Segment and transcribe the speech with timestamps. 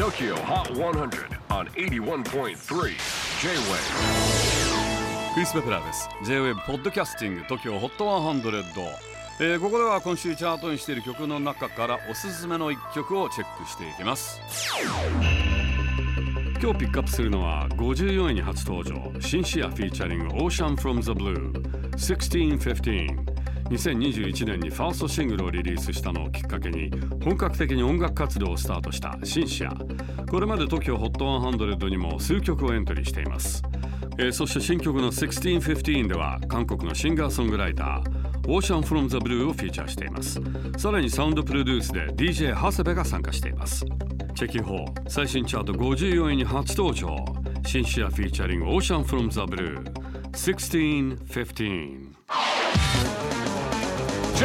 [0.00, 2.92] TOKYO HOT 100 on 81.3 J-WAVE
[5.34, 8.06] クリス・ベプラーです J-WAVE ポッドキャスティング TOKYO HOT
[8.40, 8.62] 100、
[9.40, 14.40] えー、ここでは今週チャートにしている曲の中からおすすめの一曲をチェックしていきます
[16.62, 21.52] 今日ピックアップするのは54位に初登場シンシアフィーチャリングオーシャン from the Blue
[21.98, 23.29] 1615
[23.70, 26.90] 2021年にファーストシングルをリリースしたのをきっかけに
[27.24, 29.70] 本格的に音楽活動をスタートしたシンシア
[30.28, 33.62] これまで TOKIOHOT100 にも数曲をエントリーしています、
[34.18, 40.40] えー、そして新曲の「1615」では韓国のシンガーソングライターオーシャンフロムザブルーをフィーチャーしています
[40.76, 43.84] さらにサウンドプロデュースで DJ 長谷部が参加しています
[44.34, 47.16] チェキホー最新チャート54位に初登場
[47.64, 50.30] シンシアフィーチャリングオーシャンフロムザブルー
[51.12, 52.10] 1615